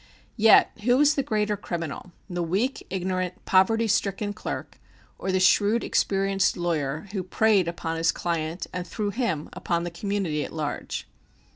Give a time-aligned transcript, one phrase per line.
[0.37, 4.79] Yet who was the greater criminal the weak, ignorant, poverty stricken clerk,
[5.19, 9.91] or the shrewd, experienced lawyer who preyed upon his client and through him upon the
[9.91, 11.07] community at large?